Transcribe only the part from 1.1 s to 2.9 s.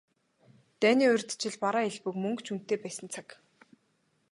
урьд жил бараа элбэг, мөнгө ч үнэтэй